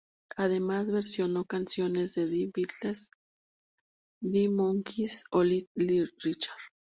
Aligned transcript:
Además 0.35 0.87
versionó 0.87 1.45
canciones 1.45 2.15
de 2.15 2.25
The 2.27 2.49
Beatles, 2.55 3.11
The 4.19 4.49
Monkees 4.49 5.25
o 5.29 5.43
Little 5.43 6.09
Richard. 6.23 6.57